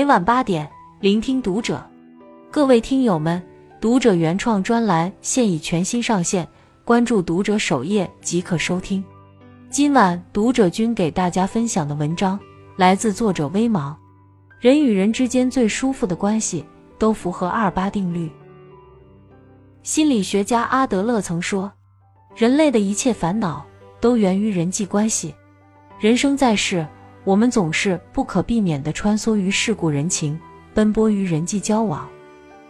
[0.00, 0.66] 每晚八点，
[1.00, 1.86] 聆听读者。
[2.50, 3.46] 各位听友们，
[3.82, 6.48] 读者原创专栏现已全新上线，
[6.86, 9.04] 关注读者首页即可收听。
[9.68, 12.40] 今晚读者君给大家分享的文章
[12.76, 13.94] 来自作者微芒。
[14.58, 16.64] 人与人之间最舒服的关系，
[16.98, 18.32] 都符合二八定律。
[19.82, 21.70] 心理学家阿德勒曾说，
[22.34, 23.66] 人类的一切烦恼
[24.00, 25.34] 都源于人际关系。
[25.98, 26.86] 人生在世，
[27.24, 30.38] 我们总是不可避免地穿梭于世故人情，
[30.72, 32.08] 奔波于人际交往。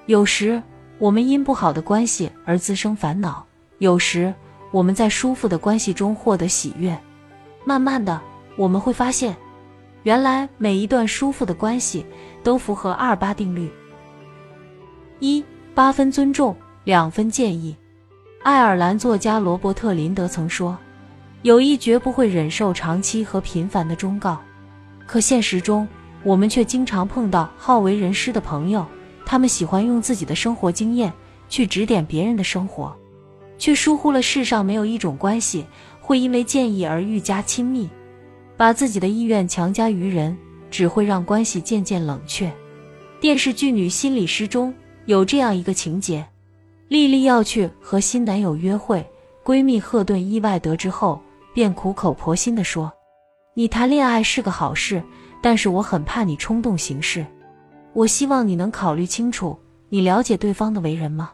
[0.07, 0.61] 有时，
[0.99, 3.47] 我们因不好的关系而滋生烦恼；
[3.79, 4.35] 有时，
[4.73, 6.99] 我们在舒服的关系中获得喜悦。
[7.65, 8.21] 慢慢的，
[8.57, 9.37] 我们会发现，
[10.03, 12.05] 原来每一段舒服的关系
[12.43, 13.71] 都符合二八定律：
[15.21, 15.45] 一
[15.75, 17.77] 八分尊重，两分建议。
[18.43, 20.77] 爱尔兰作家罗伯特·林德曾说
[21.43, 24.41] ：“友谊绝不会忍受长期和频繁的忠告。”
[25.11, 25.89] 可现实中，
[26.23, 28.87] 我们却经常碰到好为人师的朋友，
[29.27, 31.13] 他们喜欢用自己的生活经验
[31.49, 32.97] 去指点别人的生活。
[33.59, 35.67] 却疏忽了世上没有一种关系
[36.01, 37.91] 会因为建议而愈加亲密，
[38.57, 40.39] 把自己的意愿强加于人，
[40.71, 42.49] 只会让关系渐渐冷却。
[43.19, 44.73] 电视剧《女心理师》中
[45.07, 46.25] 有这样一个情节：
[46.87, 49.05] 丽丽要去和新男友约会，
[49.43, 51.21] 闺蜜赫顿意外得知后，
[51.53, 52.93] 便苦口婆心地说
[53.61, 55.03] ：“你谈恋爱是个好事，
[55.43, 57.27] 但是我很怕你冲动行事。
[57.93, 59.55] 我希望你能考虑清楚，
[59.91, 61.33] 你了解对方的为人吗？”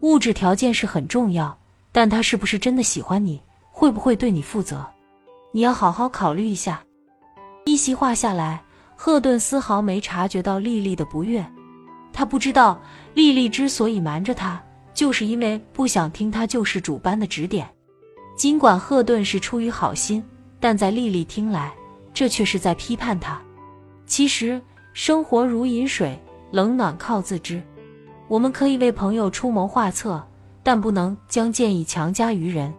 [0.00, 1.54] 物质条件是很重要，
[1.92, 3.38] 但他是不是真的喜欢你，
[3.70, 4.86] 会不会对你负责，
[5.52, 6.82] 你要好好考虑一下。
[7.66, 8.62] 一席话下来，
[8.96, 11.44] 赫顿丝毫没察觉到丽丽的不悦，
[12.10, 12.80] 他不知道
[13.12, 14.58] 丽丽之所以瞒着他，
[14.94, 17.68] 就是因为不想听他救世主般的指点。
[18.34, 20.24] 尽管赫顿是出于好心，
[20.60, 21.72] 但在丽丽听来，
[22.12, 23.40] 这却是在批判他。
[24.06, 24.60] 其实，
[24.92, 26.16] 生活如饮水，
[26.52, 27.62] 冷暖靠自知。
[28.28, 30.22] 我们可以为朋友出谋划策，
[30.62, 32.72] 但不能将建议强加于人，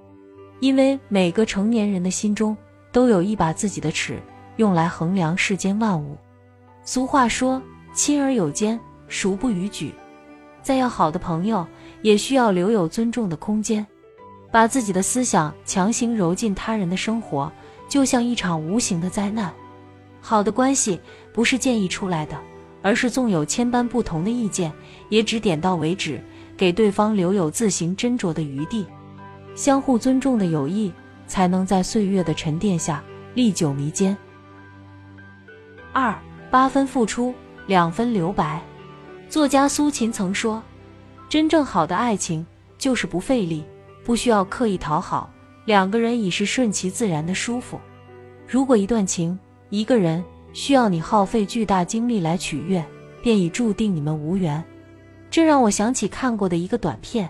[0.60, 2.56] 因为每个成年人的心中
[2.92, 4.22] 都有一把自己的尺，
[4.58, 6.16] 用来衡量世间万物。
[6.84, 7.62] 俗话说
[7.94, 9.94] ：“亲而有间，孰不逾矩？”
[10.62, 11.66] 再要好的朋友，
[12.04, 13.86] 也需要留有尊重的空间。
[14.52, 17.52] 把自己的思想强行揉进他人的生活，
[17.92, 19.54] 就像一场无形的灾难。
[20.22, 20.98] 好的关系
[21.34, 22.40] 不是建议出来的。
[22.84, 24.74] 而是纵有千般不同的意见，
[25.10, 26.20] 也只点到为止，
[26.58, 28.86] 给对方留有自行斟酌的余地。
[29.54, 30.92] 相互尊重的友谊，
[31.28, 33.04] 才能在岁月的沉淀下
[33.36, 34.18] 历久弥坚。
[35.94, 36.12] 二
[36.50, 37.34] 八分付出，
[37.68, 38.60] 两分留白。
[39.30, 40.62] 作家苏秦曾说
[41.30, 42.44] ：“真正好的爱情，
[42.80, 43.64] 就是不费力，
[44.04, 45.30] 不需要刻意讨好，
[45.66, 47.80] 两个人已是顺其自然的舒服。
[48.48, 49.38] 如果一段情，
[49.70, 50.24] 一个人。”
[50.54, 52.86] 需要你耗费巨大精力来取悦，
[53.24, 54.62] 便已注定你们无缘。
[55.30, 57.30] 这让我想起看过的一个短片：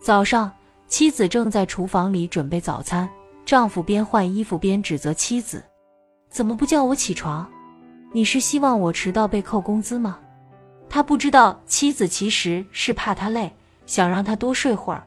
[0.00, 0.52] 早上，
[0.86, 3.10] 妻子正在厨房里准备早餐，
[3.44, 5.64] 丈夫边换衣服边指责妻子
[6.30, 7.44] ：“怎么不叫我起床？
[8.12, 10.16] 你是希望我迟到被扣工资吗？”
[10.88, 13.52] 他不知道，妻子其实是怕他累，
[13.84, 15.04] 想让他多睡会儿。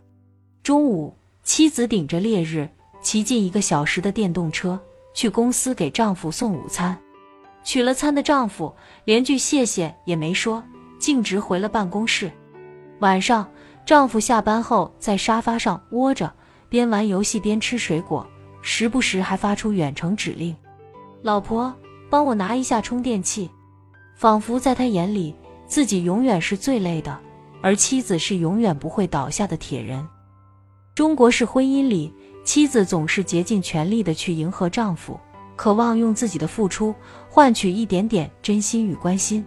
[0.63, 1.16] 中午，
[1.47, 2.69] 妻子顶着烈日，
[3.02, 4.78] 骑近一个小时的电动车
[5.13, 6.96] 去公司给丈夫送午餐。
[7.63, 8.75] 取了餐的丈夫
[9.06, 10.62] 连句谢谢也没说，
[11.00, 12.30] 径直回了办公室。
[13.00, 13.50] 晚上，
[13.86, 16.31] 丈夫下班后在沙发上窝着，
[16.68, 18.28] 边玩游戏边吃水果，
[18.62, 20.53] 时不时还发出远程指令
[21.24, 21.74] ：“老婆，
[22.09, 23.50] 帮我拿一下充电器。”
[24.19, 25.34] 仿佛在他眼里，
[25.66, 27.18] 自己永远是最累的，
[27.62, 30.06] 而妻子是永远不会倒下的铁人。
[30.97, 32.12] 中国式婚姻里，
[32.44, 35.16] 妻子总是竭尽全力的去迎合丈夫。
[35.56, 36.91] 渴望用自己的付出
[37.30, 39.46] 换取一点点真心与关心，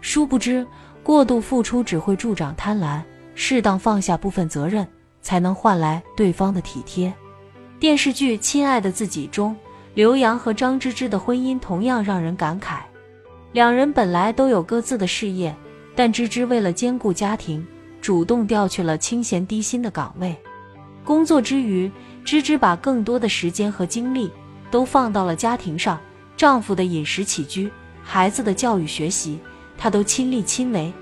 [0.00, 0.66] 殊不知
[1.02, 3.02] 过度付出只会助长贪婪，
[3.34, 4.88] 适当放下部分责任，
[5.20, 7.12] 才能换来对方的体贴。
[7.78, 9.54] 电视剧《亲爱的自己》中，
[9.92, 12.78] 刘洋和张芝芝的婚姻同样让人感慨。
[13.52, 15.54] 两人本来都有各自的事业，
[15.94, 17.66] 但芝芝为了兼顾家庭，
[18.00, 20.34] 主动调去了清闲低薪的岗位。
[21.08, 21.90] 工作之余，
[22.22, 24.30] 芝芝把更多的时间和精力。
[24.70, 25.98] 都放到了家庭上，
[26.36, 27.70] 丈夫的饮食起居、
[28.02, 29.38] 孩子的教育学习，
[29.78, 30.92] 她都亲力亲为。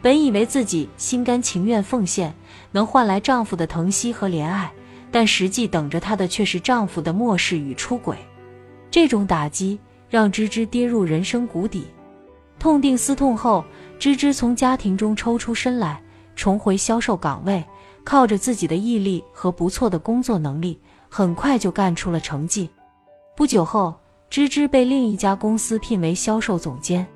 [0.00, 2.32] 本以为自己心甘情愿奉献，
[2.70, 4.70] 能换来丈夫的疼惜和怜爱，
[5.10, 8.16] 但实际等着她的却是丈夫的漠视与出轨。
[8.88, 9.76] 这种打击
[10.08, 11.88] 让芝芝跌入人生谷底。
[12.60, 13.64] 痛定思痛后，
[13.98, 16.00] 芝芝从家庭中抽出身来，
[16.36, 17.64] 重回销售岗位，
[18.10, 20.76] 靠着自己的毅力和不错的工作能力，
[21.08, 22.68] 很快就干出了成绩。
[23.36, 23.94] 不久后，
[24.28, 27.06] 芝芝被另一家公司聘为销售总监，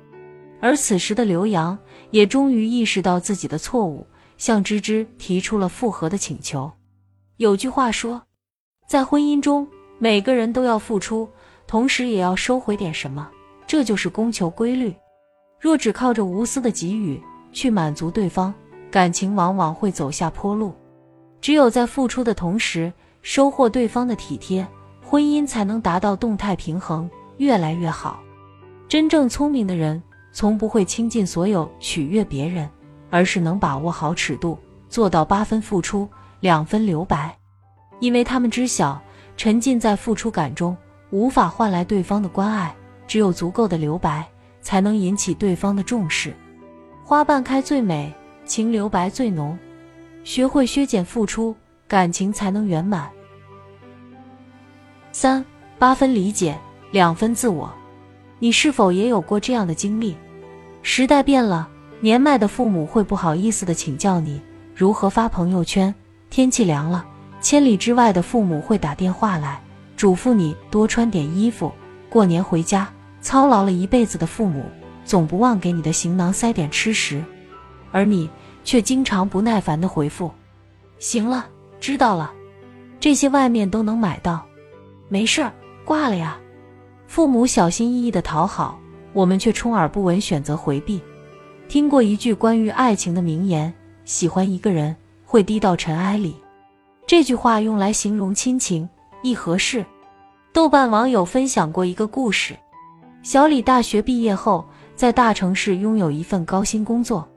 [0.61, 1.77] 而此时的刘洋
[2.11, 4.07] 也终于意识到自己的错误，
[4.37, 6.71] 向芝芝提出了复合的请求。
[7.35, 8.21] 有句话说，
[8.87, 9.67] 在婚姻中，
[9.99, 11.27] 每个人都要付出，
[11.67, 13.29] 同时也要收回点什么，
[13.67, 14.95] 这就是供求规律。
[15.59, 17.21] 若只靠着无私的给予
[17.51, 18.53] 去满足对方，
[18.89, 20.73] 感情往往会走下坡路。
[21.41, 22.91] 只有在付出的同时，
[23.21, 24.65] 收获对方的体贴，
[25.03, 28.19] 婚姻才能达到动态平衡，越来越好。
[28.87, 30.01] 真正聪明的人，
[30.31, 32.69] 从不会倾尽所有取悦别人，
[33.09, 34.57] 而是能把握好尺度，
[34.89, 36.07] 做到八分付出，
[36.39, 37.35] 两分留白。
[37.99, 39.01] 因为他们知晓，
[39.37, 40.75] 沉浸在付出感中，
[41.11, 42.75] 无法换来对方的关爱，
[43.07, 44.27] 只有足够的留白，
[44.61, 46.33] 才能引起对方的重视。
[47.03, 48.13] 花瓣开最美，
[48.45, 49.57] 情留白最浓。
[50.25, 51.55] 学会削减付出，
[51.87, 53.07] 感情才能圆满。
[55.11, 55.45] 三
[55.77, 56.57] 八分理解，
[56.89, 57.71] 两分自我。
[58.39, 60.17] 你是否也有过这样的经历？
[60.81, 61.69] 时代变了，
[61.99, 64.41] 年迈的父母会不好意思的请教你
[64.75, 65.93] 如何发朋友圈；
[66.31, 67.05] 天气凉了，
[67.39, 69.61] 千里之外的父母会打电话来
[69.95, 71.71] 嘱咐你多穿点衣服；
[72.09, 72.91] 过年回家，
[73.21, 74.65] 操劳了一辈子的父母
[75.05, 77.23] 总不忘给你的行囊塞点吃食，
[77.91, 78.27] 而你
[78.65, 80.29] 却经常不耐烦的回复
[80.99, 81.45] ：“行了，
[81.79, 82.33] 知道了，
[82.99, 84.45] 这些外面都能买到。”
[85.07, 85.53] 没事儿，
[85.85, 86.37] 挂了呀。
[87.07, 88.77] 父母小心翼翼的讨好，
[89.13, 90.99] 我们却充耳不闻，选择回避。
[91.67, 93.71] 听过一句关于爱情的名言：
[94.03, 96.35] 喜欢一个人会低到尘埃里。
[97.07, 98.89] 这句话用来形容亲情
[99.21, 99.85] 亦合适。
[100.51, 102.55] 豆瓣网友分享过一个故事：
[103.21, 104.65] 小李大学毕业后，
[104.95, 107.27] 在大城市拥有一份高薪工作，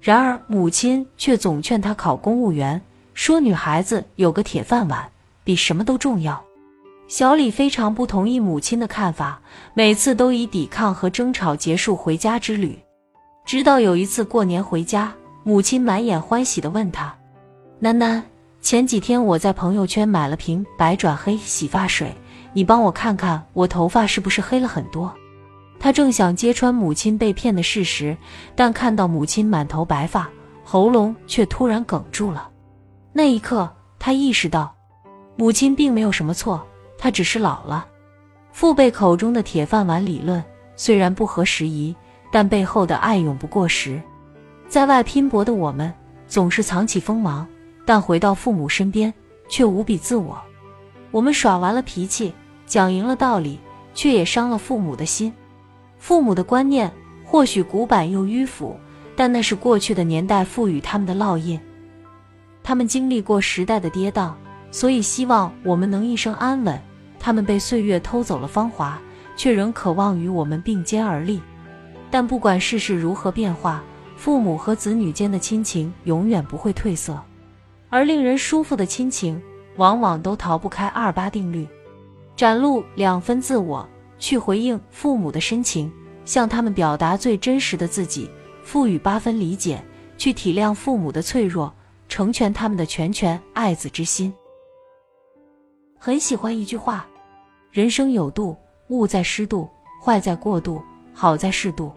[0.00, 2.80] 然而母亲却总劝他考公务员，
[3.14, 5.10] 说女孩子有个铁饭碗
[5.42, 6.42] 比什么都重要。
[7.08, 9.40] 小李非常不同意母亲的看法，
[9.74, 12.78] 每次都以抵抗和争吵结束回家之旅。
[13.46, 15.12] 直到有一次过年回家，
[15.42, 17.14] 母亲满眼欢喜地问他
[17.80, 18.22] ：“楠楠，
[18.60, 22.14] 前几天我在朋友圈买了瓶百转黑洗发水，
[22.52, 25.12] 你帮我看看我头发是不是黑了很多？”
[25.80, 28.16] 他正想揭穿母亲被骗的事实，
[28.54, 30.28] 但看到母亲满头白发，
[30.64, 32.48] 喉咙却突然哽住了。
[33.12, 34.74] 那一刻，他意识到，
[35.36, 36.64] 母亲并没有什么错。
[36.98, 37.86] 他只是老了。
[38.50, 40.42] 父辈口中的铁饭碗理论
[40.74, 41.94] 虽然不合时宜，
[42.32, 44.02] 但背后的爱永不过时。
[44.68, 45.94] 在外拼搏的我们
[46.26, 47.46] 总是藏起锋芒，
[47.86, 49.14] 但回到父母身边
[49.48, 50.36] 却无比自我。
[51.12, 52.34] 我们耍完了脾气，
[52.66, 53.60] 讲赢了道理，
[53.94, 55.32] 却也伤了父母的心。
[55.98, 56.90] 父母的观念
[57.24, 58.76] 或许古板又迂腐，
[59.16, 61.60] 但那是过去的年代赋予他们的烙印。
[62.62, 64.32] 他们经历过时代的跌宕，
[64.70, 66.80] 所以希望我们能一生安稳。
[67.18, 69.00] 他们被岁月偷走了芳华，
[69.36, 71.40] 却仍渴望与我们并肩而立。
[72.10, 73.82] 但不管世事如何变化，
[74.16, 77.20] 父母和子女间的亲情永远不会褪色。
[77.90, 79.40] 而令人舒服的亲情，
[79.76, 81.66] 往往都逃不开二八定律：
[82.36, 85.90] 展露两分自我，去回应父母的深情，
[86.24, 88.28] 向他们表达最真实的自己；
[88.62, 89.82] 赋予八分理解，
[90.16, 91.72] 去体谅父母的脆弱，
[92.08, 94.32] 成全他们的拳拳爱子之心。
[95.98, 97.06] 很喜欢一句话
[97.72, 98.56] ：“人生有度，
[98.88, 99.68] 物在适度，
[100.04, 100.80] 坏在过度，
[101.12, 101.92] 好在适度。”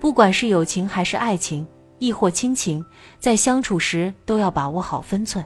[0.00, 1.66] 不管是友情还是爱情，
[1.98, 2.84] 亦或亲情，
[3.18, 5.44] 在相处时都要把握好分寸。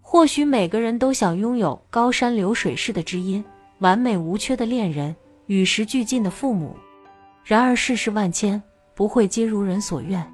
[0.00, 3.44] 或许每个人都想拥有高山流水式的知音、
[3.78, 5.14] 完美无缺的恋人、
[5.48, 6.76] 与时俱进的父母。
[7.44, 8.62] 然而世事万千，
[8.94, 10.24] 不会皆如人所愿。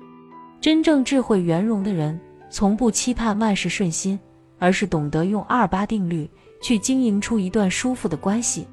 [0.60, 4.20] 真正智慧圆融的人，从不期盼万事顺心，
[4.58, 6.30] 而是懂得用二八定律。
[6.62, 8.66] 去经营出一段舒服的关系，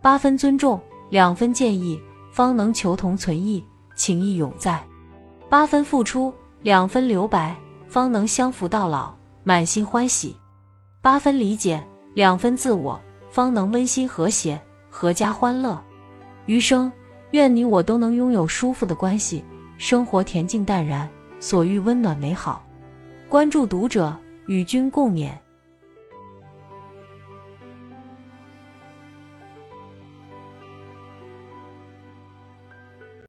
[0.00, 2.00] 八分尊重，两分建议，
[2.30, 3.64] 方能求同存异，
[3.96, 4.78] 情谊永在；
[5.48, 7.56] 八分付出，两分留白，
[7.88, 9.12] 方能相扶到老，
[9.42, 10.36] 满心欢喜；
[11.02, 14.62] 八分理解，两分自我，方能温馨和谐，
[14.94, 15.82] 阖家欢乐。
[16.46, 16.90] 余生，
[17.32, 19.44] 愿你我都能拥有舒服的关系，
[19.76, 21.08] 生活恬静淡然，
[21.40, 22.64] 所遇温暖美好。
[23.28, 25.32] 关注读者，与君共勉。